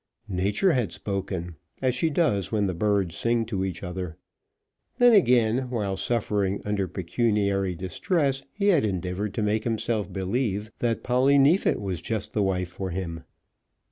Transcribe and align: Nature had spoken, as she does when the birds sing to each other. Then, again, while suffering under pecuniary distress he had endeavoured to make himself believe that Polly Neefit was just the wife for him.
Nature 0.33 0.71
had 0.73 0.91
spoken, 0.91 1.57
as 1.79 1.93
she 1.93 2.09
does 2.09 2.51
when 2.51 2.65
the 2.65 2.73
birds 2.73 3.15
sing 3.15 3.45
to 3.45 3.63
each 3.63 3.83
other. 3.83 4.17
Then, 4.97 5.13
again, 5.13 5.69
while 5.69 5.95
suffering 5.95 6.59
under 6.65 6.87
pecuniary 6.87 7.75
distress 7.75 8.41
he 8.51 8.69
had 8.69 8.83
endeavoured 8.83 9.35
to 9.35 9.43
make 9.43 9.63
himself 9.63 10.11
believe 10.11 10.71
that 10.79 11.03
Polly 11.03 11.37
Neefit 11.37 11.79
was 11.79 12.01
just 12.01 12.33
the 12.33 12.41
wife 12.41 12.69
for 12.69 12.89
him. 12.89 13.25